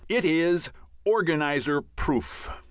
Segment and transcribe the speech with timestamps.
[0.09, 0.71] It is
[1.05, 2.49] organizer proof.